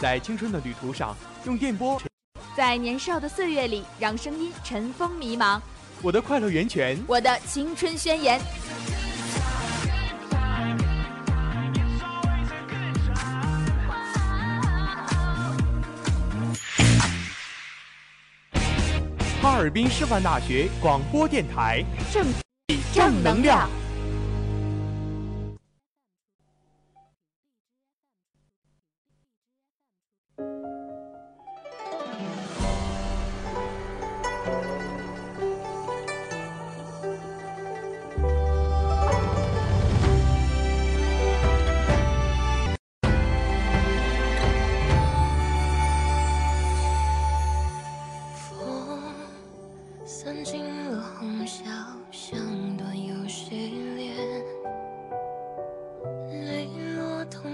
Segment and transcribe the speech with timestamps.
[0.00, 1.98] 在青春的旅途上，用电波；
[2.56, 5.60] 在年少的岁月里，让声音尘封迷茫。
[6.00, 8.40] 我的快乐源泉，我的青春宣言。
[19.42, 22.24] 哈尔滨师范大学广播电台，正
[22.94, 23.68] 正能量。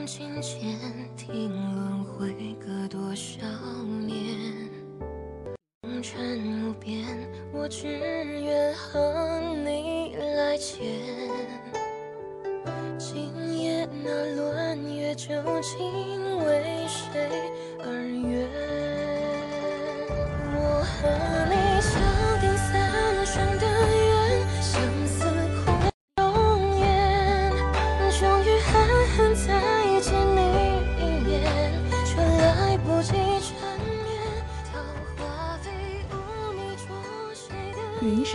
[0.07, 0.79] 琴键，
[1.17, 3.41] 听轮回隔多少
[4.07, 4.71] 年。
[5.83, 7.07] 红尘无边，
[7.53, 10.85] 我只愿和你来牵。
[12.99, 17.31] 今夜那轮月，究竟为谁
[17.81, 18.47] 而圆？
[20.55, 21.09] 我和
[21.49, 21.64] 你。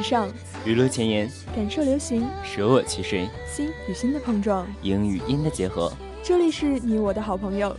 [0.02, 0.30] 时尚，
[0.64, 5.92] 娱乐前沿，感受流行，舍我其谁，心与心的碰撞，音与音的结合。
[6.24, 7.76] 这里是你我的好朋友。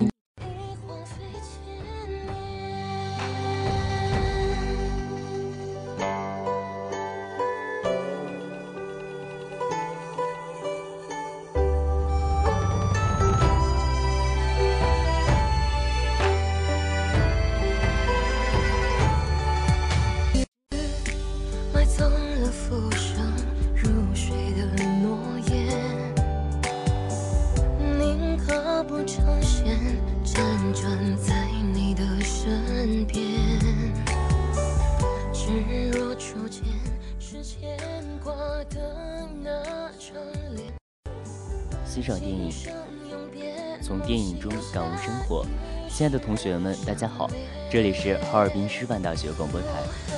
[45.92, 47.28] 亲爱的同学们，大家好，
[47.70, 49.66] 这里是哈尔滨师范大学广播台，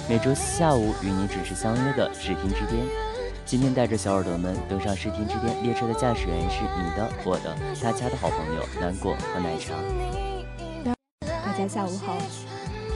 [0.09, 2.87] 每周四下午与你准时相约的视听之巅。
[3.45, 9.75] 今天带着小耳朵们登上视听之巅列车的驾驶员是你的、我的、大家的好朋友南果和奶茶。
[11.25, 12.17] 大家下午好，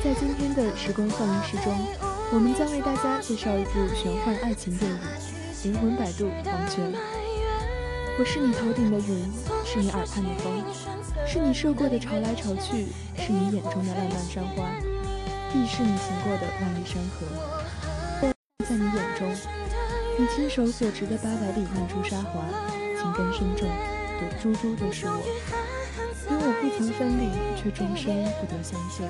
[0.04, 1.74] 在今天的时光放映室中，
[2.32, 4.98] 我们将为大家介绍一部玄幻爱情电影
[5.64, 6.92] 《灵魂摆渡》黄泉。
[8.18, 9.30] 我是你头顶的云，
[9.62, 10.64] 是你耳畔的风，
[11.26, 14.70] 是你涉过的潮来潮去，是你眼中的烂漫山花，
[15.52, 17.26] 亦是你行过的万里山河。
[18.66, 19.28] 在你眼中，
[20.18, 22.42] 你亲手所植的八百里念珠沙华，
[22.98, 25.20] 情根深重，的株株都是我。
[26.28, 29.06] 因我不曾分离，却终身不得相见。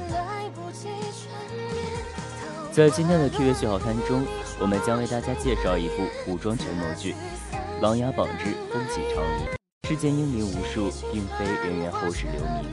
[2.73, 4.27] 在今天的 TV 序好看中，
[4.59, 7.13] 我们将为大家介绍一部古装权谋剧。
[7.83, 9.47] 《琅琊榜之风起长林》，
[9.87, 12.65] 世间英灵无数，并非人人后世留名。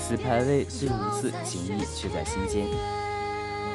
[0.00, 2.64] 此牌位虽无似，情谊却在心间。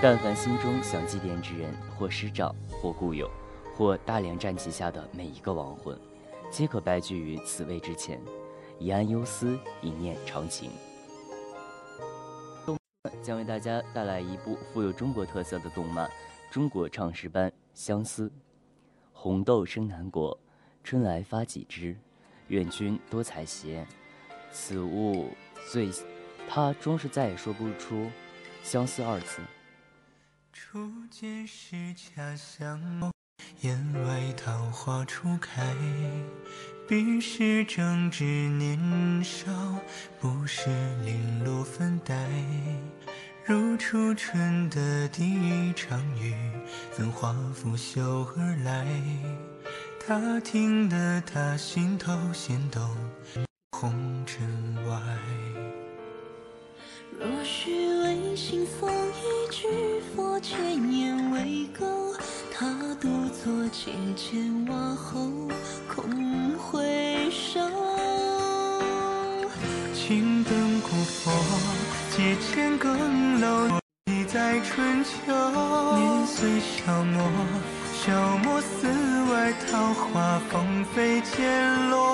[0.01, 3.29] 但凡心中想祭奠之人，或师长，或故友，
[3.75, 5.99] 或大连战旗下的每一个亡魂，
[6.49, 8.17] 皆可拜居于此位之前。
[8.79, 10.71] 一安忧思，一念长情。
[12.65, 12.77] 动
[13.21, 16.07] 将为大家带来一部富有中国特色的动漫
[16.49, 18.29] 《中国唱诗班相思》。
[19.11, 20.37] 红豆生南国。
[20.83, 21.97] 春来发几枝，
[22.49, 23.85] 愿君多采撷。
[24.51, 25.35] 此物
[25.71, 25.89] 最，
[26.47, 28.11] 他终是再也说不出
[28.61, 29.41] 相思二字。
[30.51, 33.11] 初见时恰相谋，
[33.61, 35.73] 檐外桃花初开。
[36.87, 39.49] 彼时正值年少，
[40.19, 40.69] 不识
[41.05, 42.29] 零落粉黛。
[43.45, 46.35] 如初春的第一场雨，
[46.91, 48.85] 怎化腐朽而来？
[50.05, 52.81] 他听得他心头掀动
[53.71, 53.93] 红
[54.25, 54.45] 尘
[54.85, 54.99] 外。
[57.17, 57.71] 若须
[58.01, 59.65] 为情送一句
[60.13, 62.13] 佛，千言未够。
[62.51, 65.47] 他独坐阶前瓦后，
[65.87, 67.61] 空回首。
[69.93, 71.31] 青灯古佛，
[72.11, 73.79] 阶前更楼。
[74.11, 75.31] 忆在春秋，
[75.95, 77.23] 年岁消磨，
[78.05, 78.89] 消磨寺
[79.31, 82.13] 外桃花，芳菲渐落。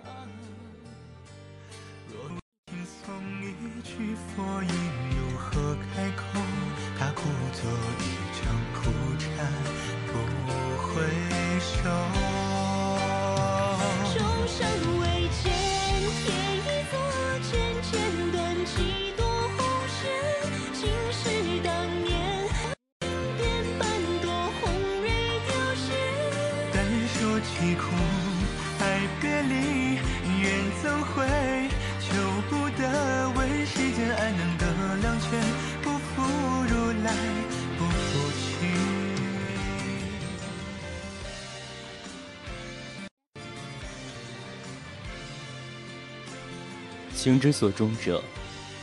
[47.31, 48.21] 情之所钟者，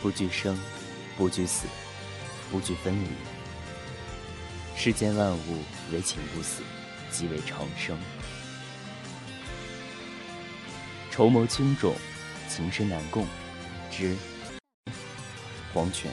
[0.01, 0.59] 不惧生，
[1.19, 1.67] 不惧死，
[2.51, 3.09] 不惧分离。
[4.75, 5.63] 世间万物
[5.93, 6.63] 唯情不死，
[7.11, 7.95] 即为长生。
[11.11, 11.95] 筹谋轻重，
[12.49, 13.27] 情深难共。
[13.91, 14.17] 之
[15.75, 16.11] 黄泉。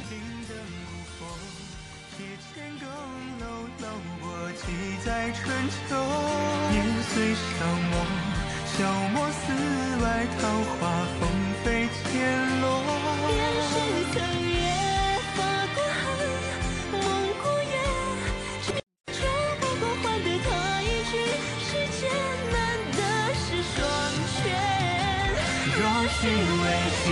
[26.26, 26.66] 若是为
[27.04, 27.06] 情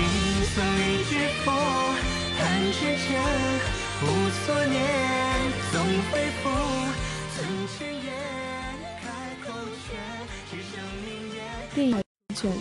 [0.44, 1.12] 送一句
[1.46, 1.48] 佛，
[2.40, 3.22] 弹指间
[4.02, 4.04] 无
[4.44, 4.76] 所念，
[5.72, 5.76] 总
[6.10, 6.50] 非负
[7.36, 7.38] 曾
[7.68, 8.06] 千言，
[9.00, 9.04] 开
[9.46, 9.54] 口
[9.86, 9.86] 却
[10.50, 10.74] 是生
[11.06, 11.38] 命也。
[11.76, 12.02] 电影
[12.34, 12.52] 全。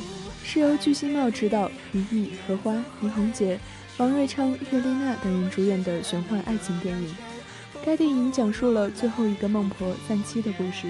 [0.44, 3.58] 是由巨星茂执导，于毅、荷花、倪虹洁、
[3.96, 7.16] 王瑞昌、岳丽娜等人主演的玄幻爱情电影。
[7.82, 10.88] 该电影讲述了最后一个孟婆丧妻的故事。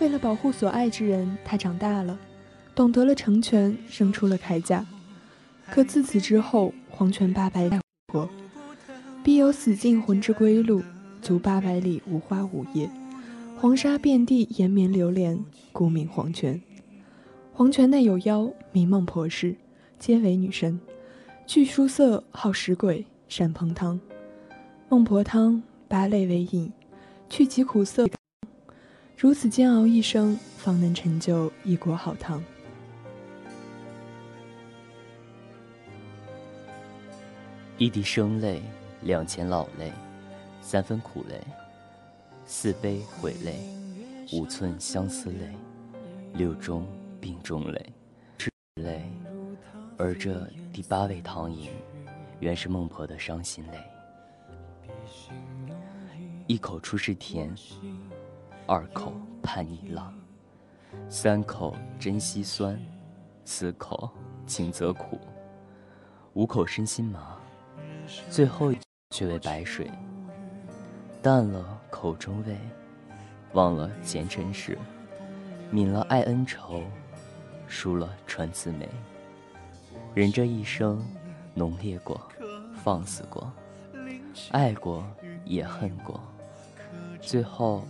[0.00, 2.18] 为了保护所爱之人，她长大了，
[2.78, 4.86] 懂得了成全，生出了铠甲。
[5.68, 7.76] 可自此之后，黄泉八百里
[8.12, 8.30] 活，
[9.24, 10.80] 必有死尽魂之归路。
[11.20, 12.88] 足八百里无花无叶，
[13.56, 16.62] 黄沙遍地延绵流连，故名黄泉。
[17.52, 19.56] 黄泉内有妖，名孟婆氏，
[19.98, 20.78] 皆为女神，
[21.48, 23.98] 具书色，好食鬼，善烹汤。
[24.88, 26.72] 孟婆汤，八类为饮，
[27.28, 28.06] 去其苦涩。
[29.16, 32.40] 如此煎熬一生，方能成就一锅好汤。
[37.78, 38.60] 一滴生泪，
[39.02, 39.92] 两钱老泪，
[40.60, 41.40] 三分苦泪，
[42.44, 43.60] 四杯悔泪，
[44.32, 45.54] 五寸相思泪，
[46.34, 46.86] 六中。
[47.20, 47.92] 病中泪，
[48.38, 49.02] 是泪，
[49.98, 51.72] 而这第八味汤饮，
[52.38, 53.78] 原是孟婆的伤心泪。
[56.46, 57.52] 一口出是甜，
[58.68, 60.14] 二口叛逆辣，
[61.08, 62.80] 三口珍惜酸，
[63.44, 64.08] 四口
[64.46, 65.18] 情则苦，
[66.34, 67.36] 五口身心麻，
[68.30, 68.72] 最后
[69.10, 69.90] 却为白水，
[71.22, 72.56] 淡了口中味，
[73.52, 74.76] 忘了前尘事，
[75.72, 76.82] 泯了爱恩仇。
[77.70, 78.88] 输了传慈眉，
[80.14, 81.04] 人这一生，
[81.52, 82.18] 浓烈过，
[82.82, 83.52] 放肆过，
[84.52, 85.04] 爱过
[85.44, 86.18] 也恨过，
[87.20, 87.86] 最后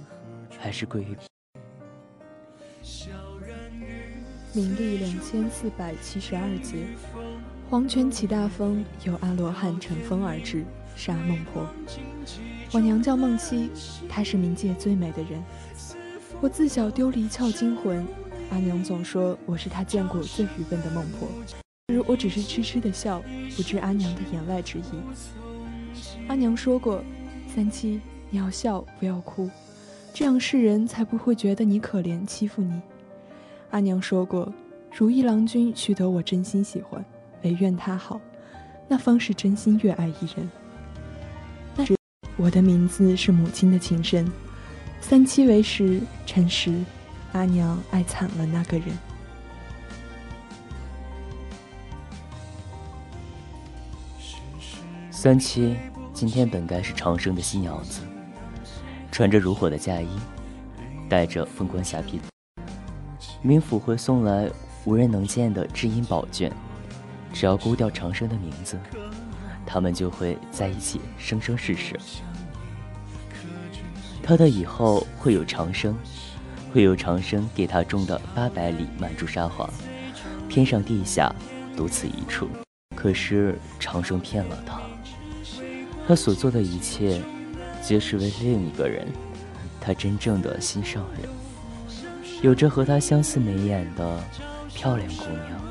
[0.59, 1.17] 还是归于。
[4.53, 6.89] 明历两千四百七十二节，
[7.71, 10.65] 黄泉起大风，有阿罗汉乘风而至，
[10.97, 11.69] 杀孟婆。
[12.73, 13.69] 我娘叫孟七，
[14.09, 15.45] 她是冥界最美的人。
[16.41, 18.07] 我自小丢离窍精魂。
[18.51, 21.29] 阿娘总说我是她见过最愚笨的孟婆，
[21.89, 23.23] 而我只是痴痴的笑，
[23.55, 24.83] 不知阿娘的言外之意。
[26.27, 27.05] 阿娘说过
[27.55, 29.51] ：“三七，你要笑，不要哭，
[30.15, 32.81] 这样世人才不会觉得你可怜，欺负你。”
[33.73, 34.51] 阿娘说过
[34.97, 37.05] ：“如意郎君须得我真心喜欢，
[37.43, 38.21] 唯愿他好，
[38.89, 40.49] 那方是真心越爱一人。”
[41.77, 41.97] 那时，
[42.37, 44.31] 我的名字是母亲的情深，
[45.01, 46.73] 三七为十，辰时，
[47.33, 48.87] 阿娘爱惨了那个人。
[55.11, 55.77] 三七
[56.13, 58.03] 今天本该是长生的新娘子，
[59.11, 60.09] 穿着如火的嫁衣，
[61.09, 62.21] 带着凤冠霞帔。
[63.45, 64.49] 冥府会送来
[64.85, 66.53] 无人能见的知音宝卷，
[67.39, 68.77] 只要勾掉长生的名字，
[69.65, 71.95] 他们就会在一起生生世世。
[74.21, 75.97] 他的以后会有长生，
[76.73, 79.71] 会有长生给他种的八百里满珠沙华，
[80.49, 81.33] 天上地下
[81.77, 82.49] 独此一处。
[82.97, 84.81] 可是长生骗了他，
[86.09, 87.23] 他所做的一切，
[87.81, 89.07] 皆是为另一个人，
[89.81, 91.31] 他真正的心上人。
[92.43, 94.25] 有着和他相似眉眼的
[94.75, 95.68] 漂亮姑娘。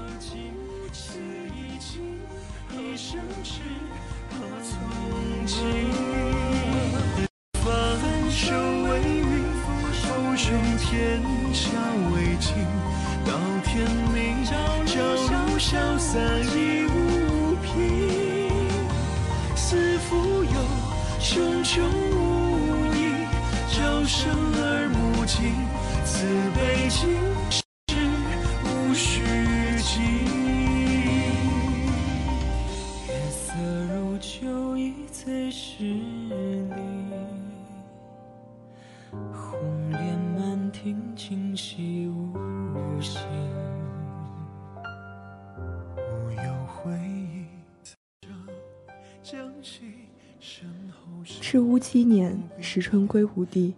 [51.24, 53.74] 赤乌七年，时春归吴地。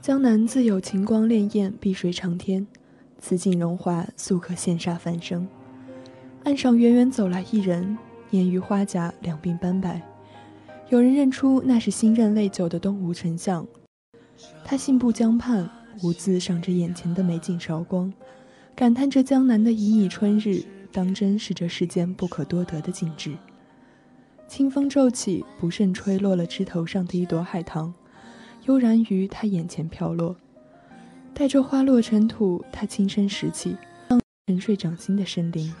[0.00, 2.66] 江南自有晴光潋滟，碧水长天，
[3.18, 5.48] 此景荣华，素可羡煞凡生。
[6.42, 7.96] 岸上远远走来一人，
[8.30, 10.02] 颜于花甲，两鬓斑白。
[10.90, 13.66] 有人认出那是新任累久的东吴丞相。
[14.62, 15.70] 他信步江畔，
[16.02, 18.12] 兀自赏着眼前的美景韶光，
[18.76, 23.32] 感叹着江南的旖旎春日，当真是这世间不可多得的景致。
[24.56, 27.92] 清风骤起，不慎吹落了枝头上的一朵海棠。
[28.66, 30.36] 悠然于他眼前飘落，
[31.34, 33.76] 带着花落尘土，他轻声拾起，
[34.46, 35.74] 沉睡掌心的神灵，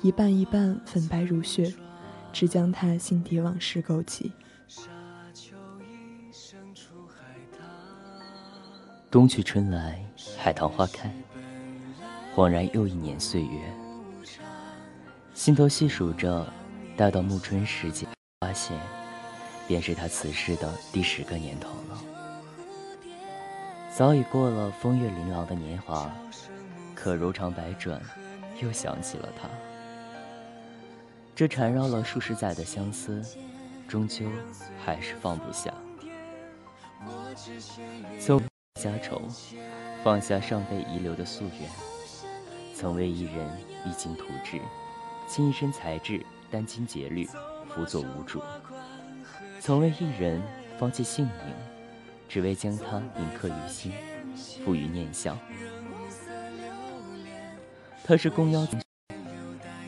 [0.00, 1.74] 一半一半粉白如雪，
[2.32, 4.30] 只将他心底往事勾起。
[9.10, 10.00] 冬去春来，
[10.38, 11.12] 海棠花开，
[12.32, 13.58] 恍然又一年岁月。
[15.34, 16.46] 心头细数着，
[16.96, 18.06] 待到暮春时节，
[18.40, 18.78] 发现，
[19.66, 22.00] 便是他辞世的第十个年头了。
[23.92, 26.08] 早已过了风月琳琅的年华，
[26.94, 28.00] 可柔肠百转，
[28.62, 29.48] 又想起了他。
[31.34, 33.20] 这缠绕了数十载的相思，
[33.88, 34.26] 终究
[34.84, 35.74] 还是放不下。
[38.20, 38.40] 走
[38.80, 39.20] 家愁，
[40.04, 41.68] 放下尚未遗留的夙愿。
[42.72, 43.50] 曾为一人
[43.84, 44.60] 励精图治，
[45.28, 46.24] 倾一身才智，
[46.54, 47.28] 殚精竭虑，
[47.68, 48.42] 辅佐无主。
[49.60, 50.42] 曾为一人
[50.78, 51.54] 放弃性命。
[52.26, 53.92] 只为将他铭刻于心，
[54.64, 55.38] 付于念想。
[58.02, 58.66] 他是宫妖，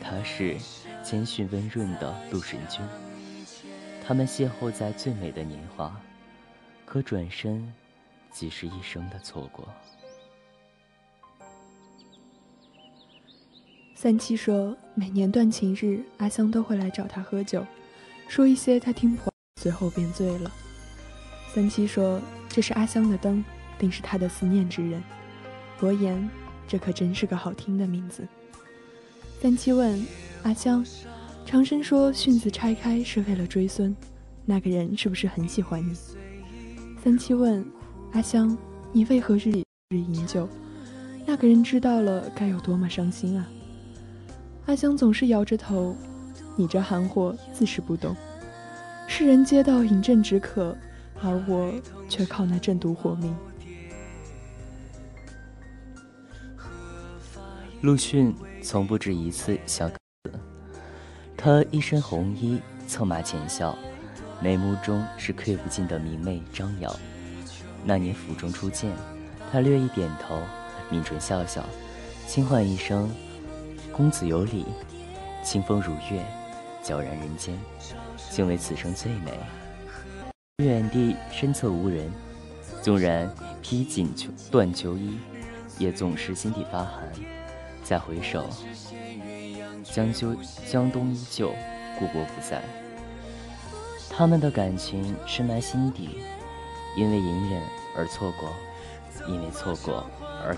[0.01, 0.55] 他是
[1.03, 2.79] 谦逊温润的陆神君。
[4.05, 5.99] 他们邂逅在最美的年华，
[6.85, 7.73] 可转身，
[8.31, 9.67] 即是一生的错过。
[13.99, 17.65] 三七说，每年断情日，阿香都会来找他喝酒，
[18.27, 20.51] 说一些他听不，随后便醉了。
[21.51, 22.21] 三七说。
[22.47, 23.43] 这是阿香的灯，
[23.77, 25.03] 定是他的思念之人。
[25.79, 26.27] 伯言，
[26.67, 28.27] 这可真是个好听的名字。
[29.41, 30.03] 三七问
[30.43, 30.85] 阿香，
[31.45, 33.95] 长生说训子拆开是为了追孙，
[34.45, 35.95] 那个人是不是很喜欢你？
[37.03, 37.65] 三七问
[38.13, 38.55] 阿香，
[38.91, 39.51] 你为何日
[39.89, 40.47] 日饮酒？
[41.25, 43.47] 那个人知道了该有多么伤心啊！
[44.67, 45.95] 阿香总是摇着头，
[46.55, 48.15] 你这憨货自是不懂，
[49.07, 50.77] 世人皆道饮鸩止渴。
[51.19, 51.73] 而我
[52.07, 53.35] 却靠那鸩毒活命。
[57.81, 59.95] 陆逊从不止一次想死，
[61.35, 63.75] 他一身红衣，策马浅笑，
[64.43, 66.95] 眉目中是窥不尽的明媚张扬。
[67.83, 68.91] 那年府中初见，
[69.51, 70.39] 他略一点头，
[70.91, 71.65] 抿唇笑笑，
[72.27, 73.09] 轻唤一声
[73.97, 74.63] “公子有礼”，
[75.43, 76.23] 清风如月，
[76.83, 77.57] 皎然人间，
[78.29, 79.31] 竟为此生最美。
[80.57, 82.11] 远地身侧无人，
[82.83, 83.27] 纵然
[83.59, 85.17] 披锦秋断秋衣，
[85.79, 87.11] 也总是心底发寒。
[87.83, 88.47] 再回首，
[89.83, 90.35] 江秋
[90.69, 91.51] 江东依旧，
[91.97, 92.61] 故国不在。
[94.11, 96.19] 他们的感情深埋心底，
[96.95, 97.63] 因为隐忍
[97.95, 98.53] 而错过，
[99.27, 100.05] 因为错过
[100.43, 100.55] 而，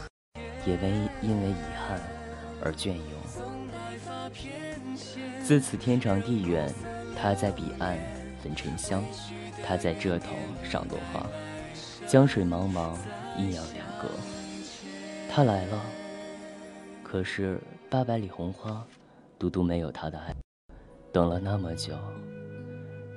[0.65, 0.89] 也为
[1.22, 1.55] 因为遗
[1.88, 2.01] 憾
[2.62, 3.18] 而隽永。
[5.43, 6.74] 自此天长地远，
[7.15, 7.98] 他在彼岸
[8.41, 9.03] 焚沉香，
[9.65, 11.25] 他在这头赏落花。
[12.07, 12.95] 江水茫茫，
[13.38, 14.09] 阴阳两隔。
[15.29, 15.81] 他来了，
[17.03, 17.59] 可是
[17.89, 18.86] 八百里红花，
[19.38, 20.36] 独独没有他的爱。
[21.12, 21.93] 等了那么久。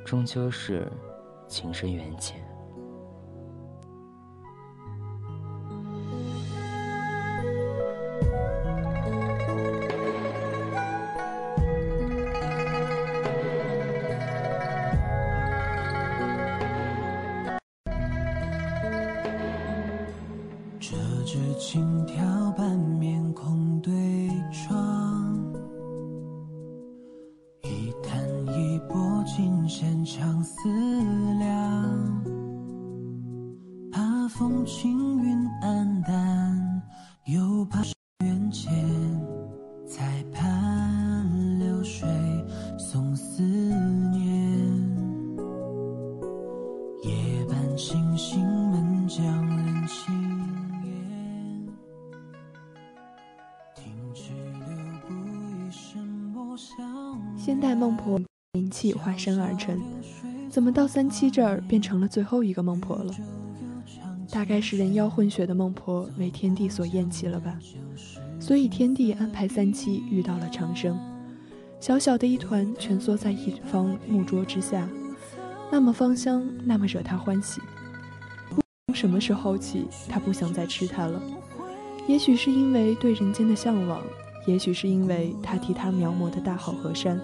[0.05, 0.91] 终究是
[1.47, 2.43] 情深缘浅。
[59.17, 59.81] 身而成，
[60.51, 63.15] 怎么到三七这儿变成了最后一个孟婆了？
[64.31, 67.59] 大概是人妖混血的孟婆为天帝所厌弃了吧？
[68.41, 70.99] 所以天帝安排三七遇到了长生，
[71.79, 74.89] 小小的一团蜷缩在一方木桌之下，
[75.71, 77.61] 那么芳香，那么惹他欢喜。
[78.87, 81.23] 从什么时候起，他不想再吃它了？
[82.09, 84.03] 也许是因为对人间的向往，
[84.47, 87.21] 也许是因为他替他描摹的大好河山。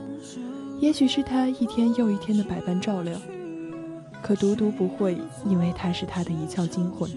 [0.80, 3.18] 也许是他一天又一天的百般照料，
[4.22, 7.10] 可独独不会，因为他是他的一窍精魂，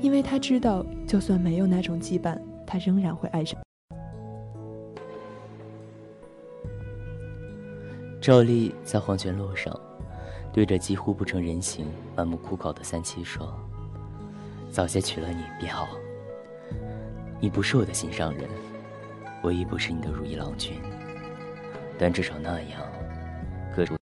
[0.00, 3.60] 因为他知道，就算没有那种羁绊，他仍然会爱上。
[8.20, 9.74] 赵丽在黄泉路上，
[10.52, 13.52] 对着几乎不成人形、满目枯槁的三七说
[14.70, 15.88] ：“早些娶了你便好，
[17.40, 18.48] 你不是我的心上人，
[19.42, 20.74] 我亦不是你的如意郎君。”
[22.00, 22.80] 但至少那样，
[23.74, 23.94] 可住。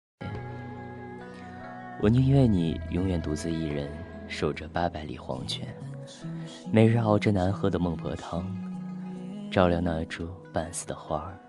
[2.02, 3.88] 我宁愿你永远独自一人
[4.28, 5.66] 守着八百里黄泉，
[6.70, 8.44] 每日熬着难喝的孟婆汤，
[9.50, 11.40] 照料那株半死的花儿，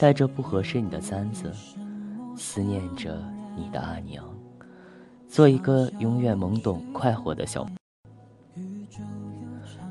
[0.00, 1.52] 带着不合适你的簪子，
[2.36, 3.16] 思念着
[3.54, 4.24] 你的阿娘，
[5.28, 7.64] 做一个永远懵懂快活的小。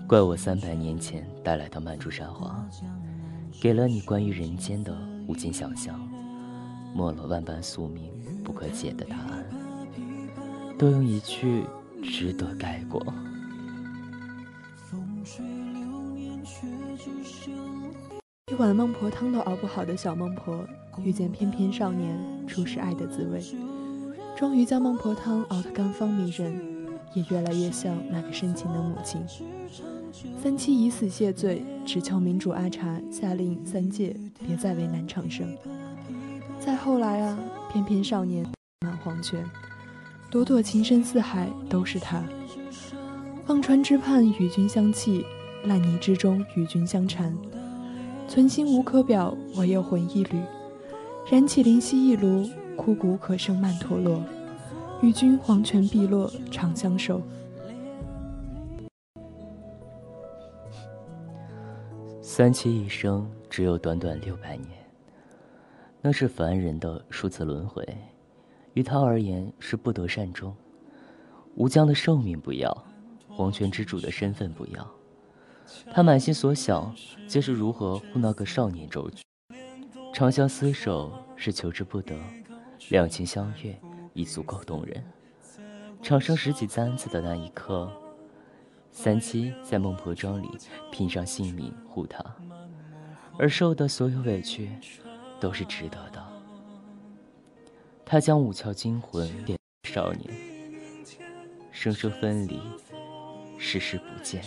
[0.06, 2.62] 怪我三百年前带来的曼珠沙华，
[3.62, 5.15] 给了你关于人间的。
[5.28, 6.00] 无尽想象，
[6.94, 8.12] 没了万般宿命
[8.44, 9.46] 不可解的答案，
[10.78, 11.66] 都用一句
[12.04, 13.02] “值得”盖过。
[18.52, 20.64] 一碗孟婆汤都熬不好的小孟婆，
[21.04, 23.42] 遇见翩翩少年，初识爱的滋味，
[24.38, 26.62] 终于将孟婆汤熬得甘芳迷人，
[27.16, 29.26] 也越来越像那个深情的母亲。
[30.42, 35.48] 三七以死谢罪，只求明主阿茶下令三界别再为难长生。
[36.60, 37.38] 再后来啊，
[37.72, 38.46] 翩翩少年
[38.82, 39.44] 满黄泉，
[40.30, 42.24] 朵朵情深似海，都是他。
[43.48, 45.26] 忘川之畔与君相弃，
[45.66, 47.36] 烂泥之中与君相缠。
[48.28, 50.42] 存心无可表，唯有魂一缕。
[51.30, 54.24] 燃起灵犀一炉，枯骨可生曼陀罗。
[55.02, 57.22] 与君黄泉碧落，长相守。
[62.38, 64.72] 三七一生只有短短六百年，
[66.02, 67.82] 那是凡人的数次轮回，
[68.74, 70.54] 于他而言是不得善终。
[71.56, 72.86] 吴江的寿命不要，
[73.30, 74.86] 黄泉之主的身份不要，
[75.94, 76.94] 他满心所想
[77.26, 79.24] 皆是如何护那个少年周全。
[80.14, 82.18] 长相厮守是求之不得，
[82.90, 83.74] 两情相悦
[84.12, 85.02] 已足够动人。
[86.02, 87.90] 长生拾起簪子的那一刻。
[88.98, 90.50] 三七在孟婆庄里
[90.90, 92.24] 拼上性命护他，
[93.38, 94.72] 而受的所有委屈
[95.38, 96.26] 都是值得的。
[98.06, 100.34] 他将五窍精魂给少年，
[101.72, 102.58] 生生分离，
[103.58, 104.42] 世世不见。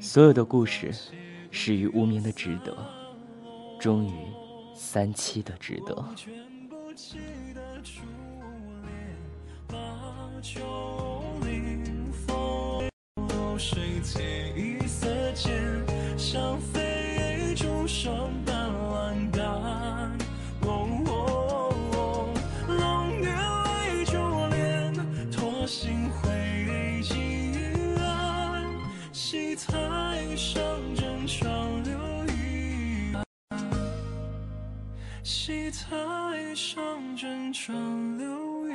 [0.00, 0.92] 所有的故事，
[1.52, 2.76] 始于无名的值得，
[3.78, 4.12] 终于
[4.74, 6.04] 三七的值得。
[35.74, 36.82] 台上
[37.16, 38.74] 辗转流语。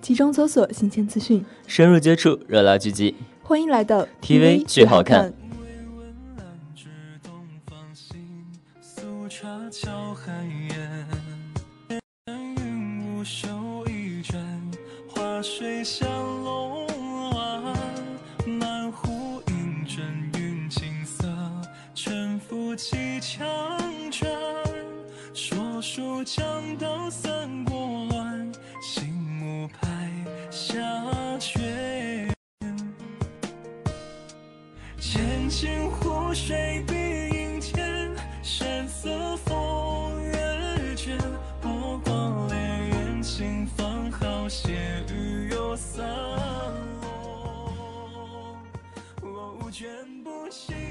[0.00, 3.14] 集中搜索新鲜资讯，深入接触热辣剧集。
[3.52, 5.30] 欢迎来到 TV 最好看。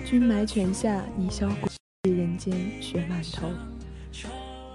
[0.06, 1.67] 君埋泉下，你销骨，
[2.10, 3.50] 人间雪满头。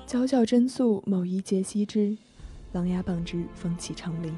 [0.06, 2.16] 皎皎真素，某一节兮之。
[2.72, 4.32] 琅琊榜之风起长林。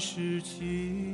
[0.00, 1.09] 失去。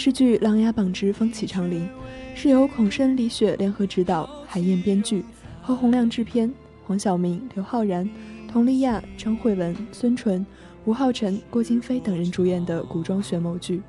[0.00, 1.82] 电视剧《琅琊榜之风起长林》
[2.34, 5.22] 是由孔笙、李雪联合执导，海燕编剧，
[5.60, 6.50] 何洪亮制片，
[6.86, 8.08] 黄晓明、刘昊然、
[8.50, 10.46] 佟丽娅、张慧雯、孙淳、
[10.86, 13.82] 吴昊辰、郭京飞等人主演的古装玄谋剧。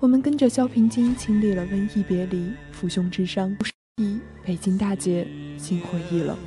[0.00, 3.54] 我们跟着萧平京经历了瘟疫别离、父兄之伤。
[4.00, 6.38] 一北京大捷，心灰意冷，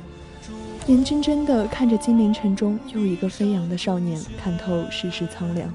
[0.88, 5.72] 眼睁睁地看着金陵城中又一个飞扬的少年看透世事苍凉。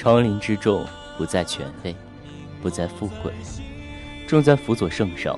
[0.00, 1.92] 长林之重，不在权位，
[2.62, 3.32] 不在富贵，
[4.28, 5.36] 重在辅佐圣上，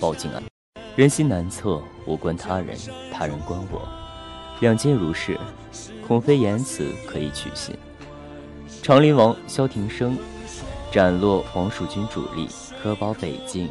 [0.00, 0.42] 保境安。
[0.96, 2.76] 人心难测，我观他人，
[3.12, 3.88] 他人观我，
[4.58, 5.38] 两皆如是，
[6.04, 7.78] 恐非言辞可以取信。
[8.82, 10.18] 长林王萧庭生。
[10.90, 12.48] 斩落黄蜀军主力，
[12.82, 13.70] 可保北境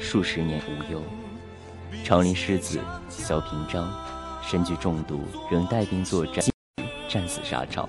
[0.00, 1.00] 数十年无忧。
[2.02, 3.88] 长林师子萧平章
[4.42, 6.44] 身具中毒，仍带兵作战，
[7.08, 7.88] 战死沙场。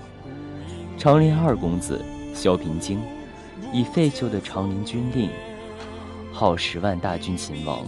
[1.01, 1.99] 长林二公子
[2.31, 3.01] 萧平京
[3.73, 5.31] 以废旧的长林军令，
[6.31, 7.83] 号十万大军擒王，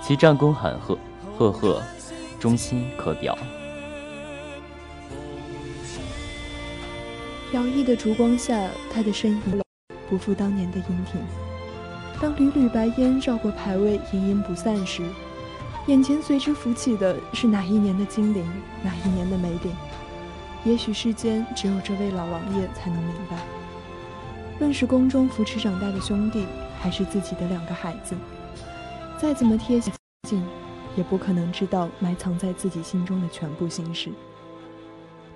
[0.00, 0.98] 其战功显赫，
[1.36, 1.82] 赫赫，
[2.40, 3.36] 忠心可表。
[7.52, 9.62] 摇曳的烛光下，他的身影
[10.08, 11.20] 不复当年的英挺。
[12.18, 15.02] 当缕缕白烟绕过牌位，隐隐不散时，
[15.86, 18.42] 眼前随之浮起的是哪一年的金陵，
[18.82, 19.76] 哪一年的梅岭？
[20.64, 23.36] 也许世间只有这位老王爷才能明白。
[24.58, 26.44] 论是宫中扶持长大的兄弟，
[26.80, 28.16] 还是自己的两个孩子，
[29.16, 29.80] 再怎么贴
[30.28, 30.44] 近，
[30.96, 34.10] 也不可能知道埋藏在自己心中的全部心事。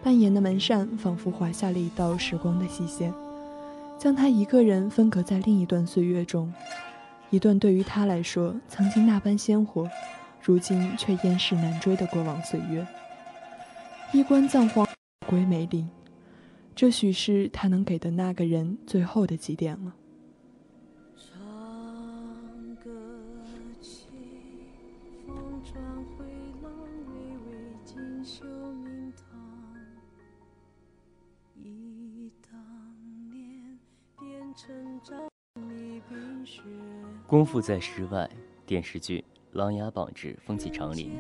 [0.03, 3.15] 半掩的门扇仿佛划下了一道时光的细线，
[3.97, 6.53] 将他一个人分隔在另一段岁月中，
[7.31, 9.89] 一段对于他来说曾经那般鲜活，
[10.43, 12.85] 如今却烟逝难追的过往岁月。
[14.11, 14.85] 衣冠葬黄
[15.33, 15.89] 归梅林，
[16.75, 19.95] 这许是他能给的那个人最后的几点了。
[37.27, 38.29] 功夫在诗外，
[38.67, 39.25] 电视剧
[39.59, 41.11] 《琅琊榜之风起长林》，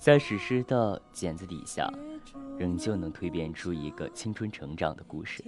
[0.00, 1.88] 在史诗的剪子底下，
[2.58, 5.42] 仍旧能蜕变出一个青春成长的故事。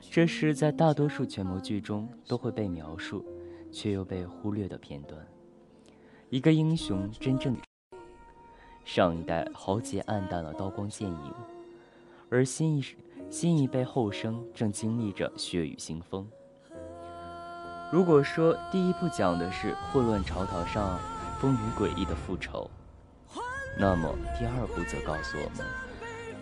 [0.00, 3.24] 这是在大多数权谋剧中都会被描述，
[3.72, 5.26] 却又被忽略的片段。
[6.30, 7.56] 一个英雄真正
[8.84, 11.34] 上一代豪杰暗淡了刀光剑影，
[12.28, 12.84] 而新一
[13.30, 16.26] 新一辈后生正经历着血雨腥风。
[17.92, 20.98] 如果说第一部讲的是混乱朝堂上
[21.38, 22.68] 风雨诡异的复仇，
[23.78, 25.64] 那么第二部则告诉我们，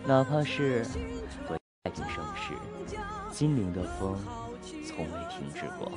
[0.05, 0.85] 哪怕是
[1.83, 2.53] 太平盛世，
[3.31, 4.17] 心灵的风
[4.85, 5.91] 从未停止过。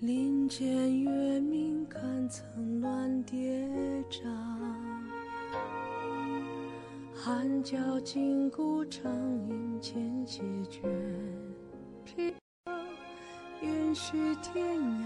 [0.00, 2.44] 林间月明，看层
[2.80, 3.56] 峦叠
[4.10, 4.24] 嶂，
[7.14, 9.12] 寒角金鼓长
[9.48, 12.41] 吟千写卷，
[13.94, 15.04] 是天涯，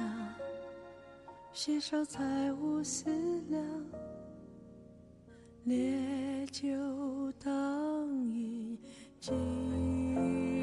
[1.52, 3.10] 携手再无思
[3.48, 3.60] 量，
[5.64, 6.68] 烈酒
[7.42, 8.78] 当饮
[9.18, 10.55] 尽。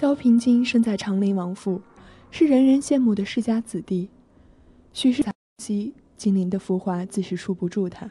[0.00, 1.82] 萧平金生在长陵王府，
[2.30, 4.08] 是人人羡慕的世家子弟。
[4.92, 5.24] 许是
[5.60, 8.08] 西金陵的浮华自是束不住他。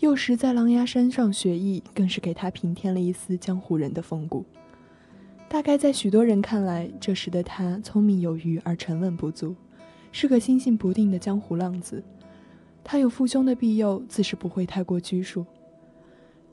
[0.00, 4.44] 幼时在琅琊山上学艺，更是给他平添了一丝江湖人的风骨。
[5.48, 9.56] 大概在许多人看来，这时的他聪明有余而沉稳不足，
[10.12, 12.04] 是个心性不定的江湖浪子。
[12.84, 15.46] 他有父兄的庇佑，自是不会太过拘束。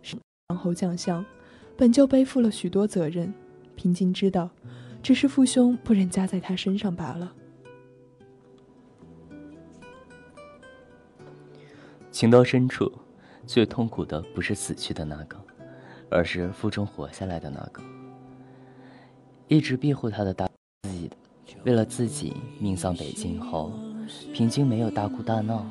[0.01, 0.15] 是
[0.47, 1.25] 王侯将相，
[1.75, 3.33] 本就背负了许多责任。
[3.75, 4.49] 平静知道，
[5.03, 7.33] 只是父兄不忍加在他身上罢了。
[12.11, 12.91] 情到深处，
[13.45, 15.37] 最痛苦的不是死去的那个，
[16.09, 17.83] 而是腹中活下来的那个。
[19.47, 20.49] 一直庇护他的大
[20.83, 21.11] 自己，
[21.65, 23.71] 为了自己命丧北京后，
[24.33, 25.69] 平静没有大哭大闹，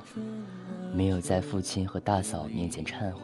[0.95, 3.21] 没有在父亲和大嫂面前忏悔，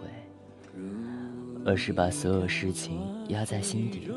[1.64, 4.08] 而是把所有事情压在心底。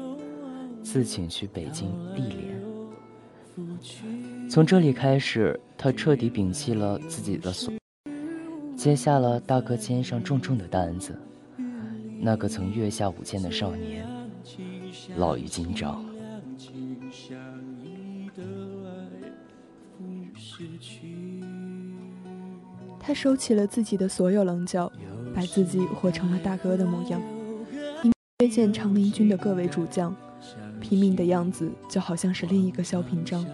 [0.84, 2.62] 自请去北京历练。
[4.50, 7.74] 从这里开始，他彻底摒弃了自己的所，
[8.76, 11.18] 接下了大哥肩上重重的担子。
[12.20, 14.06] 那个曾月下舞剑的少年，
[15.18, 16.02] 老于今朝。
[23.00, 24.92] 他收起了自己的所有棱角，
[25.34, 27.22] 把自己活成了大哥的模样，
[28.40, 30.16] 约见长林军的各位主将。
[30.84, 33.46] 拼命的样子就好像是另一个萧平章，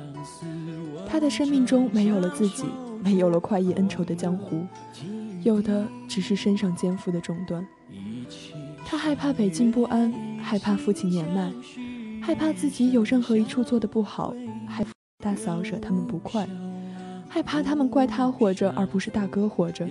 [1.08, 2.66] 他的生命中没有了自己，
[3.04, 4.66] 没有了快意恩仇的江湖，
[5.44, 7.64] 有的只是身上肩负的重担。
[8.84, 10.12] 他害怕北京不安，
[10.42, 11.52] 害怕父亲年迈，
[12.20, 14.34] 害怕自己有任何一处做的不好，
[14.68, 14.92] 害怕
[15.24, 16.50] 大嫂惹他们不快，
[17.30, 19.88] 害怕他们怪他活着而不是大哥活着，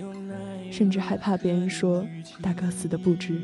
[0.69, 2.05] 甚至害怕别人说
[2.41, 3.41] 大哥死的不值。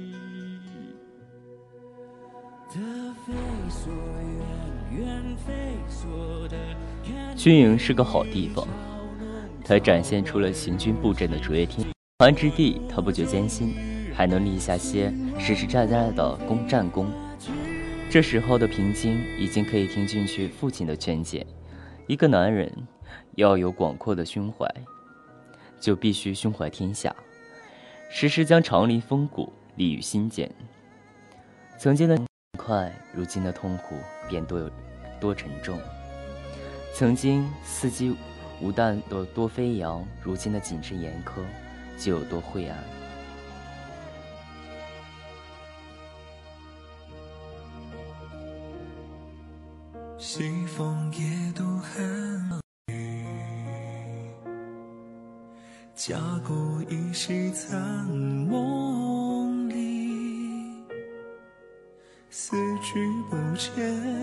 [7.35, 8.67] 军营是个好地方，
[9.63, 11.87] 它展现出了行军布阵的卓越天。
[12.19, 13.73] 团之地，他不觉艰辛，
[14.13, 17.11] 还能立下些实实在在的功战功。
[18.09, 21.45] 这时候的平津已经可以听进去父亲的劝解：
[22.07, 22.71] 一个男人
[23.35, 24.65] 要有广阔的胸怀，
[25.79, 27.13] 就必须胸怀天下，
[28.09, 30.49] 时时将长林风骨立于心间。
[31.77, 32.17] 曾经的
[32.55, 34.69] 快，如今的痛苦便多有
[35.19, 35.77] 多沉重；
[36.93, 38.15] 曾经四季
[38.61, 41.41] 无弹的多飞扬，如今的谨慎严苛。
[41.97, 42.77] 就有多晦暗。
[50.17, 53.25] 西风夜渡寒雨，
[55.95, 57.79] 家国依稀残
[62.37, 64.14] 思君不见，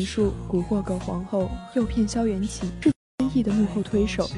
[0.00, 4.28] 玩弄权术，蛊惑葛皇后，诱骗萧元起，是天意的幕后推手。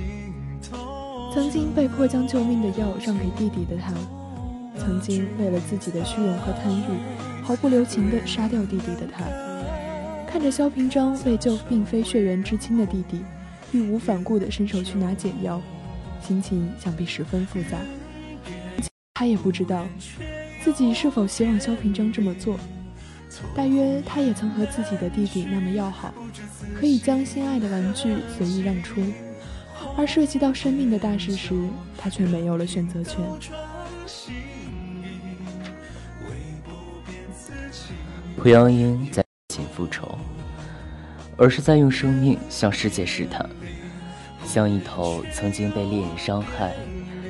[1.32, 3.94] 曾经被迫将救命的药让给弟弟的他，
[4.78, 9.24] 曾经为了自己的虚荣和贪欲，毫不留情地杀掉弟弟的他，
[10.26, 13.24] 看着萧平章为救并非血缘至亲的弟弟，
[13.72, 15.60] 义无反顾地伸手去拿解药，
[16.20, 17.78] 心情想必十分复杂。
[19.14, 19.86] 他也不知道
[20.64, 22.58] 自己是否希望萧平章这么做。
[23.54, 26.12] 大约他也曾和自己的弟弟那么要好，
[26.74, 29.02] 可以将心爱的玩具随意让出，
[29.96, 31.54] 而涉及到生命的大事时，
[31.96, 33.20] 他却没有了选择权。
[38.36, 40.18] 濮阳英在请复仇，
[41.36, 43.48] 而是在用生命向世界试探，
[44.44, 46.74] 像一头曾经被猎人伤害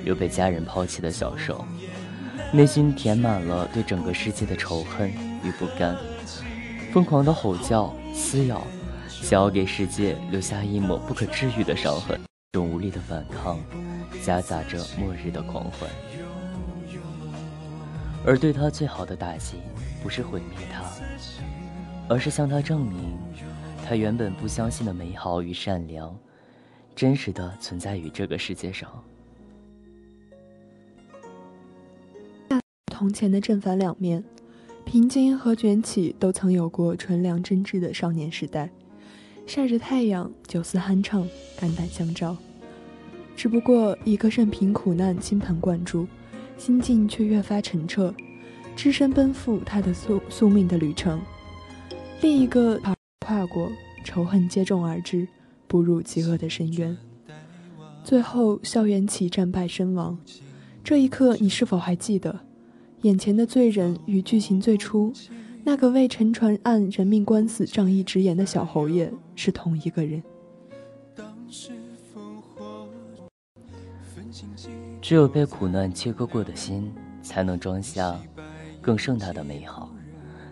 [0.05, 1.65] 又被家人抛弃的小兽，
[2.51, 5.32] 内心填满了对整个世界的仇恨。
[5.43, 5.97] 与不甘，
[6.93, 8.63] 疯狂的吼叫、撕咬，
[9.09, 12.21] 想要给世界留下一抹不可治愈的伤痕。
[12.53, 13.59] 这种无力的反抗，
[14.23, 15.89] 夹杂着末日的狂欢。
[18.25, 19.57] 而对他最好的打击，
[20.03, 20.85] 不是毁灭他，
[22.09, 23.19] 而是向他证明，
[23.85, 26.17] 他原本不相信的美好与善良，
[26.95, 28.89] 真实的存在于这个世界上。
[32.87, 34.23] 铜钱的正反两面。
[34.85, 38.71] 平津和卷起都曾有过纯良真挚的少年时代，
[39.47, 41.27] 晒着太阳，酒肆酣畅，
[41.59, 42.37] 肝胆相照。
[43.35, 46.07] 只不过一个任凭苦难倾盆灌注，
[46.59, 48.15] 心境却越发澄澈，
[48.77, 51.19] 只身奔赴他的宿宿命的旅程；
[52.21, 52.79] 另一个
[53.21, 53.73] 跨过
[54.05, 55.27] 仇恨接踵而至，
[55.67, 56.97] 步入极恶的深渊。
[58.05, 60.19] 最后，校园起战败身亡。
[60.85, 62.41] 这一刻，你是否还记得？
[63.03, 65.13] 眼前的罪人与剧情最初
[65.65, 70.23] 那个为沉船案人命官司仗义直言的小侯爷是同一个人。
[75.01, 76.93] 只有被苦难切割过的心，
[77.23, 78.17] 才能装下
[78.81, 79.93] 更盛大的美好，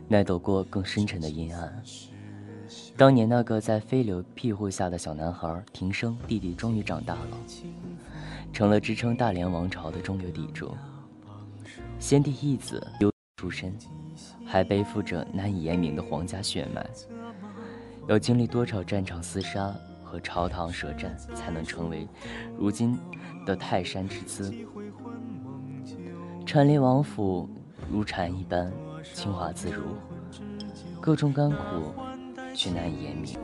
[0.09, 1.83] 耐得过更深沉的阴暗。
[2.97, 7.39] 当年那个在飞流庇护下的小男孩庭生弟弟，终于长大了，
[8.53, 10.73] 成了支撑大连王朝的中流砥柱。
[12.01, 13.77] 先帝义子优出身，
[14.47, 16.85] 还背负着难以言明的皇家血脉，
[18.09, 19.73] 要经历多少战场厮杀
[20.03, 22.09] 和朝堂舌战，才能成为
[22.59, 22.99] 如今
[23.45, 24.53] 的泰山之姿。
[26.47, 27.47] 蝉联王府，
[27.93, 28.73] 如蝉一般
[29.15, 29.95] 清华自如，
[31.03, 31.57] 各种甘苦
[32.55, 33.37] 却难以言明。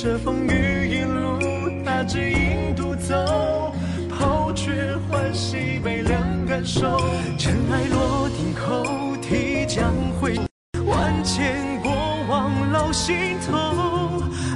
[0.00, 1.40] 这风雨一路，
[1.84, 3.74] 他只影独走，
[4.08, 4.70] 抛却
[5.08, 7.00] 欢喜悲凉感受。
[7.36, 10.38] 尘埃落定后，提将回
[10.86, 11.90] 万千过
[12.28, 13.16] 往烙心
[13.50, 13.58] 头，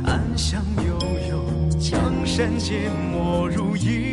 [0.07, 0.97] 暗香悠
[1.29, 4.12] 悠，江山皆没入一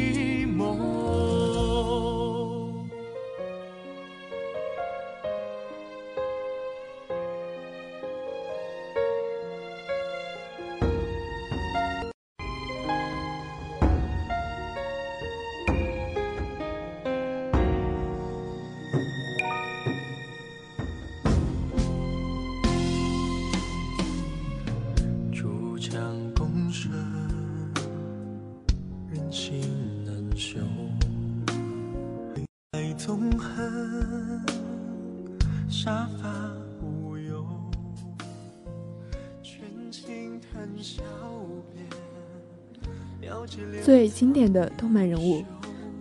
[43.89, 45.43] 最经典的动漫人物，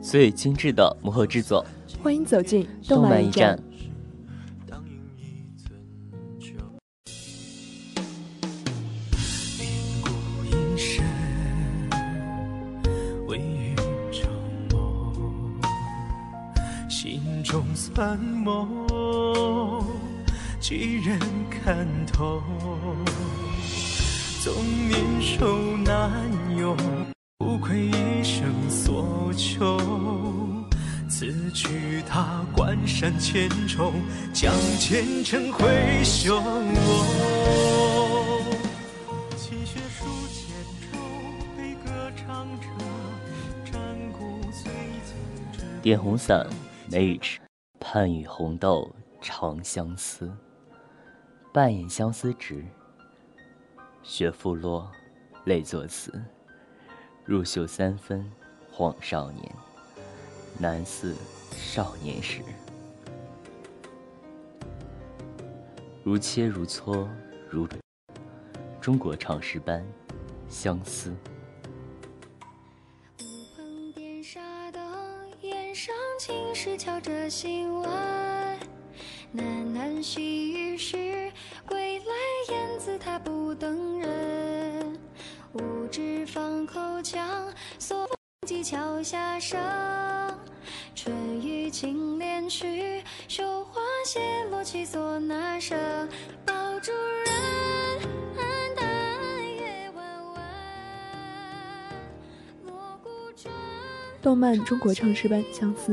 [0.03, 1.65] 最精致的幕后制作，
[2.03, 3.59] 欢迎走进动漫驿站。
[45.89, 46.47] 点红伞，
[46.91, 47.41] 梅雨迟，
[47.81, 50.31] 盼与红豆长相思。
[51.51, 52.63] 半掩相思直，
[54.03, 54.93] 雪复落，
[55.47, 56.13] 泪作词。
[57.25, 58.31] 入袖三分，
[58.71, 59.51] 晃少年，
[60.59, 61.17] 难似
[61.53, 62.43] 少年时。
[66.05, 67.09] 如切如磋，
[67.49, 67.67] 如
[68.79, 69.83] 中国唱诗班，
[70.51, 71.17] 相思。
[76.59, 77.89] 青石敲着心外。
[79.33, 81.31] 喃喃细语时，
[81.65, 82.05] 归来
[82.51, 84.99] 雁字它不等人。
[85.53, 87.47] 无知放口腔，
[87.79, 88.09] 锁风
[88.45, 89.57] 机桥下声。
[90.97, 94.19] 春雨轻敛去，绣花谢
[94.51, 95.79] 落其所那声。
[96.45, 98.03] 抱主人，
[98.75, 98.85] 但
[99.47, 100.05] 夜弯
[100.35, 100.43] 弯。
[102.67, 103.55] 锣鼓转。
[104.21, 105.93] 动漫中国唱诗班《相思》，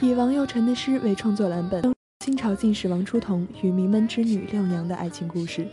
[0.00, 1.82] 以王佑辰的诗为创作蓝本，
[2.24, 5.66] 清朝进士王初桐与名门之女六娘的爱情故事。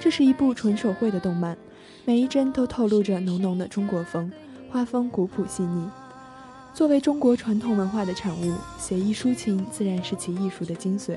[0.00, 1.56] 这是一部纯手绘的动漫，
[2.04, 4.30] 每一帧都透露着浓浓的中国风，
[4.70, 5.88] 画风古朴细腻。
[6.72, 11.16] 作为中国传统文化的产物，写意抒情自然是其艺术的精髓，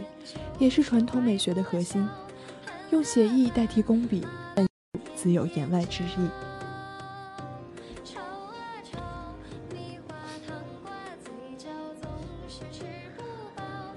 [0.57, 2.05] 也是传统美学的核心。
[2.89, 4.25] 用写意代替工笔，
[5.15, 6.50] 自有言外之意。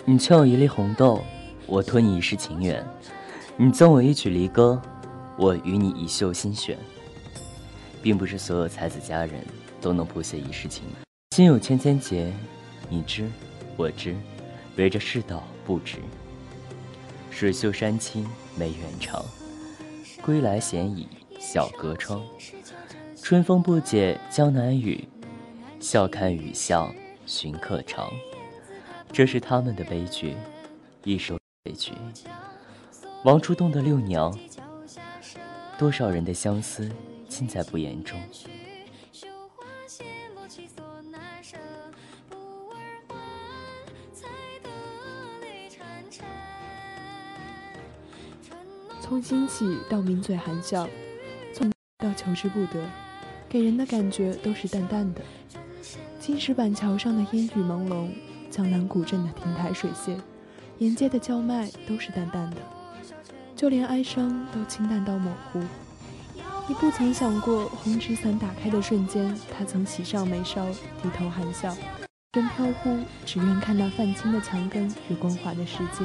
[0.06, 1.24] 你欠我一粒红豆，
[1.66, 2.84] 我托你一世情缘；
[3.56, 4.80] 你赠我一曲离歌，
[5.38, 6.76] 我与你一袖心弦。
[8.02, 9.42] 并不是所有才子佳人
[9.80, 10.84] 都能谱写一世情，
[11.30, 12.30] 心有千千结，
[12.90, 13.30] 你知，
[13.78, 14.14] 我知，
[14.76, 15.96] 围着世道不止。
[17.30, 18.28] 水袖山青
[18.58, 19.24] 梅远长，
[20.20, 21.08] 归来闲倚
[21.40, 22.20] 小阁窗。
[23.22, 25.08] 春风不解江南雨，
[25.80, 26.94] 笑看雨巷
[27.24, 28.10] 寻客长。
[29.14, 30.34] 这是他们的悲剧，
[31.04, 31.92] 一首悲剧。
[33.22, 34.36] 王初冬的六娘，
[35.78, 36.90] 多少人的相思
[37.28, 38.20] 尽在不言中。
[49.00, 50.88] 从兴起到抿嘴含笑，
[51.52, 52.84] 从到求之不得，
[53.48, 55.22] 给人的感觉都是淡淡的。
[56.18, 58.08] 青石板桥上的烟雨朦胧，
[58.54, 60.16] 江南古镇的亭台水榭，
[60.78, 62.58] 沿街的叫卖都是淡淡的，
[63.56, 65.60] 就连哀伤都清淡到模糊。
[66.68, 70.64] 你不曾想过，红纸伞打开的瞬间，他曾喜上眉梢，
[71.02, 71.76] 低头含笑。
[72.34, 72.96] 人飘忽，
[73.26, 76.04] 只愿看那泛青的墙根与光滑的世界。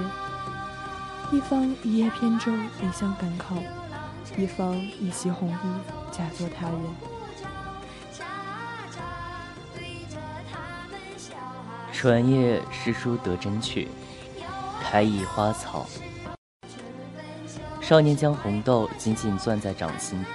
[1.31, 3.57] 一方一叶扁舟，离乡赶考；
[4.35, 6.79] 一方一袭红衣，嫁作他人。
[11.99, 13.89] 传叶诗书得真趣，
[14.81, 15.85] 开一花草。
[17.81, 20.25] 少年将红豆紧紧攥在掌心，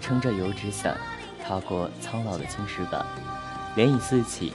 [0.00, 0.96] 撑着油纸伞，
[1.44, 3.04] 踏过苍老的青石板，
[3.76, 4.52] 涟漪四起。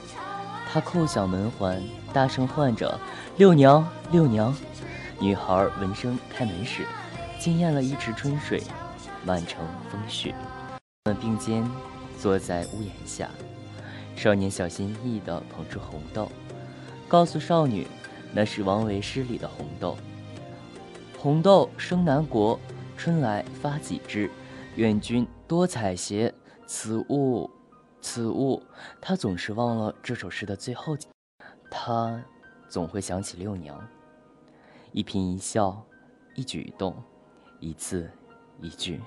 [0.72, 1.78] 他叩响门环，
[2.10, 2.98] 大声唤着
[3.36, 4.56] ：“六娘，六娘！”
[5.20, 6.86] 女孩闻声开门时，
[7.38, 8.62] 惊艳了一池春水，
[9.26, 10.34] 满城风雪。
[11.04, 11.70] 他们并肩
[12.18, 13.28] 坐在屋檐下。
[14.18, 16.28] 少年小心翼翼地捧出红豆，
[17.06, 17.86] 告诉少女，
[18.34, 19.96] 那是王维诗里的红豆。
[21.16, 22.58] 红豆生南国，
[22.96, 24.28] 春来发几枝。
[24.74, 26.32] 愿君多采撷，
[26.66, 27.48] 此物，
[28.00, 28.60] 此物。
[29.00, 31.06] 他总是忘了这首诗的最后几，
[31.70, 32.20] 他
[32.68, 33.80] 总会想起六娘。
[34.90, 35.80] 一颦一笑，
[36.34, 37.00] 一举一动，
[37.60, 38.10] 一字
[38.60, 39.00] 一句。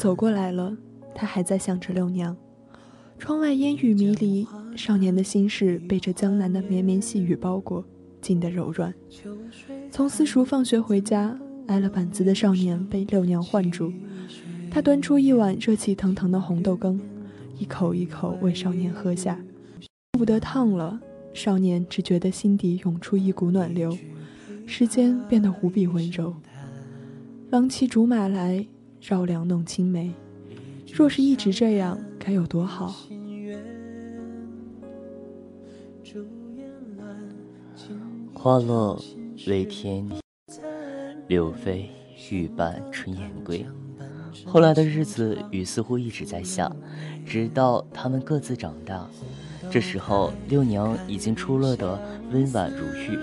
[0.00, 0.74] 走过来了，
[1.14, 2.34] 他还在想着六娘。
[3.18, 7.84] 窗外烟雨迷离，少年的心事被这江南的绵绵细雨包裹，
[8.22, 8.94] 静得柔软。
[9.90, 13.92] 从私塾放学回家，挨了板子的少年被六娘唤住，
[14.70, 16.98] 他端出一碗热气腾腾的红豆羹，
[17.58, 19.38] 一口一口为少年喝下。
[20.12, 20.98] 不得烫了，
[21.34, 23.94] 少年只觉得心底涌出一股暖流，
[24.64, 26.34] 时间变得无比温柔。
[27.50, 28.66] 郎骑竹马来。
[29.00, 30.12] 绕梁弄青梅，
[30.92, 32.94] 若是一直这样，该有多好。
[38.34, 39.02] 花落
[39.46, 40.06] 为天，
[41.28, 41.88] 柳飞
[42.30, 43.64] 欲伴春燕归。
[44.44, 46.70] 后来的日子，雨似乎一直在下，
[47.24, 49.08] 直到他们各自长大。
[49.70, 51.98] 这时候，六娘已经出落得
[52.32, 53.18] 温婉如玉，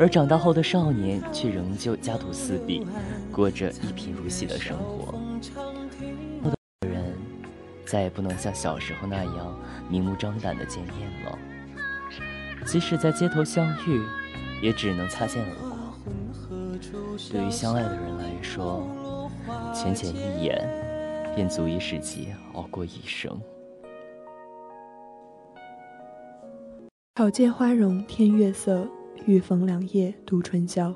[0.00, 2.86] 而长大后的少年却仍旧家徒四壁。
[3.30, 5.12] 过着一贫如洗的生活，
[6.42, 7.14] 不的人
[7.84, 11.38] 再也不能像小时候那样明目张胆的见面了。
[12.64, 14.02] 即使在街头相遇，
[14.62, 15.68] 也只能擦肩而过。
[17.30, 18.88] 对于相爱的人来说，
[19.74, 20.66] 浅浅一眼，
[21.34, 23.38] 便足以使其熬过一生。
[27.16, 28.88] 草芥花容天月色，
[29.26, 30.94] 欲逢良夜度春宵。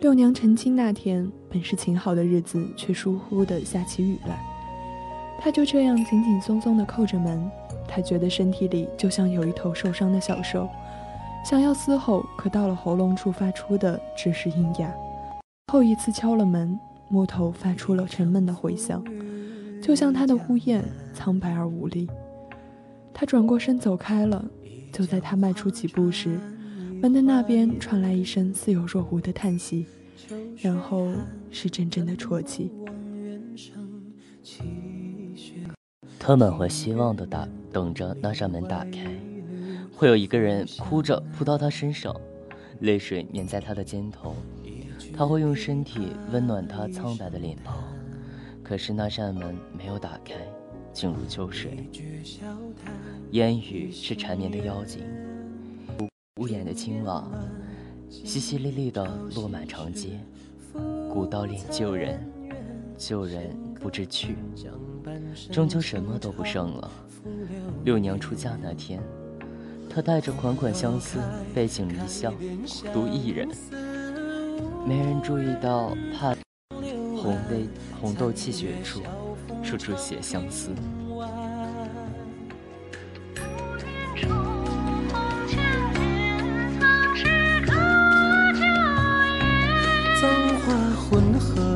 [0.00, 4.38] 六娘成亲那天，本是晴好的日子，却疏忽的下起雨来。
[5.40, 7.50] 她就这样紧紧松松的扣着门，
[7.86, 10.68] 她觉得身体里就像有一头受伤的小兽，
[11.44, 14.92] 想要嘶吼，可到了喉咙处发出的只是喑哑。
[15.72, 16.78] 后一次敲了门，
[17.08, 19.04] 木头发出了沉闷的回响，
[19.82, 20.84] 就像她的呼咽，
[21.14, 22.08] 苍白而无力。
[23.12, 24.44] 她转过身走开了，
[24.92, 26.38] 就在她迈出几步时。
[27.00, 29.86] 门的那边传来一声似有若无的叹息，
[30.56, 31.08] 然后
[31.48, 32.72] 是阵阵的啜泣。
[36.18, 39.16] 他满怀希望的打等着那扇门打开，
[39.94, 42.14] 会有一个人哭着扑到他身上，
[42.80, 44.34] 泪水粘在他的肩头，
[45.14, 47.76] 他会用身体温暖他苍白的脸庞。
[48.64, 50.34] 可是那扇门没有打开，
[50.92, 51.88] 静如秋水。
[53.30, 55.00] 烟雨是缠绵的妖精。
[56.38, 57.28] 屋檐的青瓦，
[58.08, 60.20] 淅淅沥沥地落满长街。
[61.12, 62.24] 古道恋旧人，
[62.96, 64.36] 旧人不知去，
[65.50, 66.88] 终究什么都不剩了。
[67.82, 69.02] 六娘出嫁那天，
[69.90, 71.18] 她带着款款相思，
[71.52, 72.32] 背井离乡，
[72.92, 73.48] 独一人。
[74.86, 76.36] 没人注意到，怕
[77.20, 77.68] 红泪
[78.00, 79.02] 红豆泣血处，
[79.64, 80.70] 处处写相思。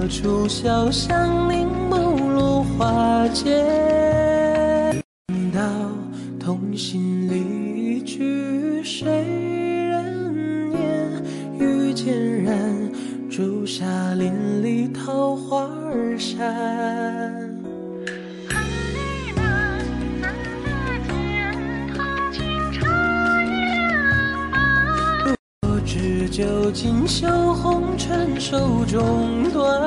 [0.03, 5.01] 何处潇湘凝暮落花间，
[5.55, 5.61] 到
[6.41, 11.23] 同心离去谁人言？
[11.57, 12.91] 欲孑然，
[13.31, 17.52] 朱砂林里桃花儿扇。
[26.33, 29.83] 酒今宵红尘手中断。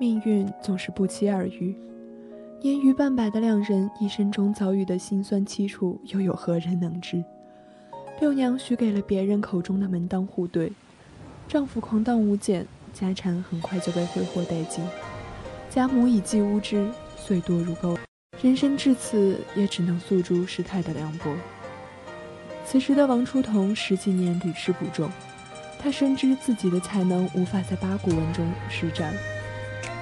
[0.00, 1.76] 命运总是不期而遇，
[2.60, 7.24] 年逾半百的两人一生中遭遇的辛酸凄楚，又有何人能知？
[8.24, 10.72] 六娘许给了别人口中的门当户对，
[11.46, 14.82] 丈夫狂荡无减，家产很快就被挥霍殆尽，
[15.68, 17.98] 家母已继无知，岁多如沟，
[18.40, 21.36] 人生至此也只能诉诸世态的凉薄。
[22.64, 25.10] 此时的王初桐十几年屡试不中，
[25.78, 29.12] 他深知自己的才能无法在八股文中施展。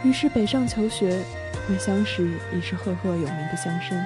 [0.04, 1.24] 于是北上求学，
[1.66, 4.00] 回乡时已是赫赫有名的乡绅。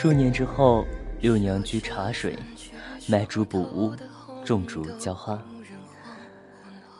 [0.00, 0.86] 数年之后，
[1.22, 2.38] 六娘居茶水，
[3.08, 3.92] 卖竹补屋，
[4.44, 5.42] 种竹浇花。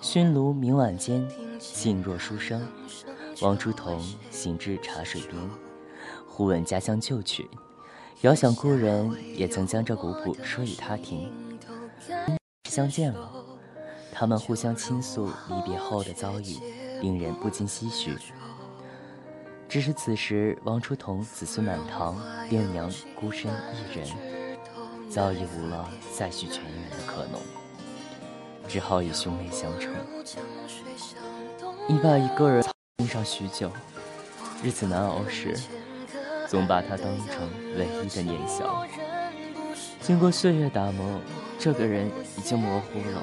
[0.01, 1.25] 熏炉明晚间，
[1.61, 2.61] 静若书生。
[3.41, 5.41] 王初桐行至茶水边，
[6.27, 7.49] 忽闻家乡旧曲，
[8.23, 11.33] 遥想故人也曾将这古谱说与他听。
[12.69, 13.31] 相见了。
[14.13, 16.57] 他们互相倾诉离别后的遭遇，
[17.01, 18.17] 令人不禁唏嘘。
[19.69, 22.17] 只是此时王初彤子孙满堂，
[22.49, 24.09] 爹娘孤身一人，
[25.11, 27.39] 早已无了再续前缘的可能，
[28.67, 29.93] 只好以兄妹相称。
[31.87, 32.65] 你把一个人
[32.97, 33.71] 盯上许久，
[34.63, 35.55] 日子难熬时，
[36.47, 38.87] 总把他当成唯一的念想。
[40.01, 41.21] 经过岁月打磨，
[41.59, 43.23] 这个人已经模糊了。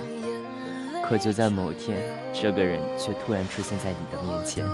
[1.07, 1.99] 可就在某天，
[2.33, 4.65] 这个人却突然出现在你的面前，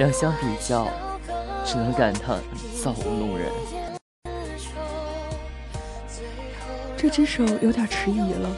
[0.00, 0.88] 两相比较，
[1.62, 2.40] 只能感叹
[2.82, 3.52] 造物弄人。
[6.96, 8.48] 这只手有点迟疑了，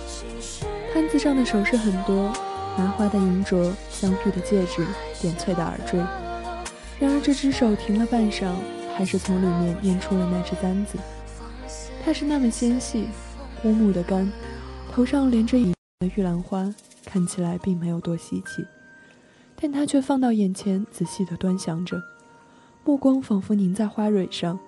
[0.94, 2.32] 摊子上的首饰很多，
[2.78, 4.86] 麻花的银镯、镶玉的戒指、
[5.20, 5.98] 点翠的耳坠。
[7.00, 8.52] 然而这只手停了半晌，
[8.96, 10.96] 还是从里面念出了那只簪子。
[12.04, 13.08] 它是那么纤细，
[13.64, 14.30] 乌木的杆，
[14.92, 16.08] 头上连着一的。
[16.14, 16.72] 玉兰花
[17.04, 18.64] 看起来并没有多稀奇，
[19.62, 22.02] 但他却放到眼前，仔细地端详着，
[22.84, 24.58] 目光仿佛凝在花蕊上。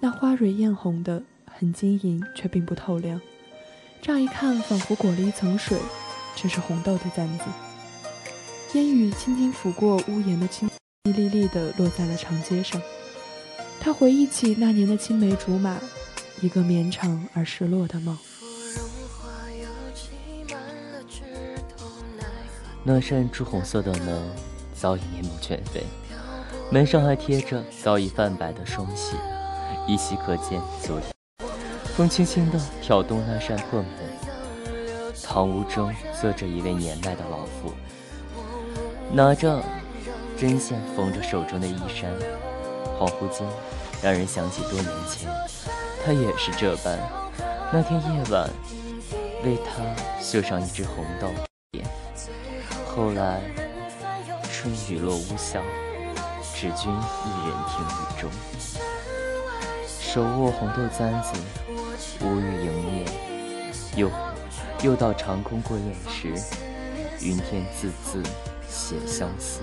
[0.00, 3.20] 那花蕊艳红的，很晶莹，却并不透亮。
[4.00, 5.78] 乍一看，仿佛裹了一层水。
[6.34, 7.44] 这是红豆的簪子。
[8.72, 10.66] 烟雨轻轻拂过屋檐的青，
[11.04, 12.80] 一粒粒地落在了长街上。
[13.80, 15.78] 他回忆起那年的青梅竹马，
[16.40, 18.16] 一个绵长而失落的梦。
[22.84, 24.20] 那扇朱红色的门
[24.74, 25.84] 早已面目全非，
[26.68, 29.14] 门上还贴着早已泛白的双喜，
[29.86, 31.14] 依稀可见昨天
[31.96, 33.88] 风轻轻地挑动那扇破门。
[35.22, 37.72] 堂屋中坐着一位年迈的老妇，
[39.12, 39.62] 拿着
[40.36, 42.10] 针线缝着手中的衣衫，
[42.98, 43.46] 恍惚间
[44.02, 45.30] 让人想起多年前，
[46.04, 46.98] 她也是这般。
[47.72, 48.50] 那天夜晚，
[49.44, 49.84] 为他
[50.20, 51.28] 绣上一只红豆。
[52.94, 53.40] 后来，
[54.52, 55.62] 春雨落屋巷，
[56.54, 58.30] 只君一人听雨中。
[59.86, 61.32] 手握红豆簪子，
[62.20, 63.06] 无语迎面。
[63.96, 64.10] 又
[64.82, 66.34] 又到长空过雁时，
[67.22, 68.22] 云天字字
[68.68, 69.62] 写相思。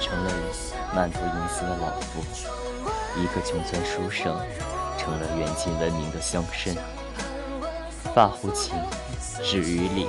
[0.00, 0.32] 成了
[0.92, 2.24] 满头银丝的老妇，
[3.16, 4.36] 一个穷酸书生，
[4.98, 6.76] 成了远近闻名的乡绅。
[8.12, 8.74] 发乎情，
[9.44, 10.08] 止于礼。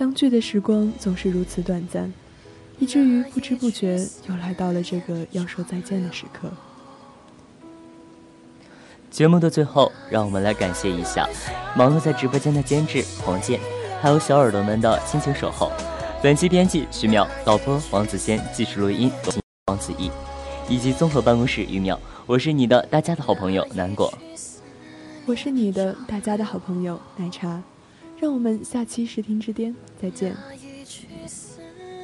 [0.00, 2.10] 相聚的时光总是如此短暂，
[2.78, 6.50] 以至于不知不觉又来到了这个要说再见的时刻。
[9.10, 11.28] 节目的最后，让我们来感谢一下
[11.76, 13.60] 忙碌在直播间的监制黄健，
[14.00, 15.70] 还有小耳朵们的辛勤守候。
[16.22, 19.12] 本期编辑徐淼，导播王子仙，技术录音
[19.66, 20.10] 王子毅，
[20.66, 21.98] 以及综合办公室于淼。
[22.24, 24.10] 我是你的大家的好朋友南果，
[25.26, 27.62] 我是你的大家的好朋友奶茶。
[28.20, 30.36] 让我们下期视听之巅再见。